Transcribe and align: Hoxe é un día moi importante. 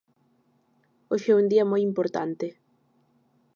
Hoxe 1.11 1.29
é 1.31 1.37
un 1.41 1.45
día 1.51 1.69
moi 1.71 1.81
importante. 1.89 2.47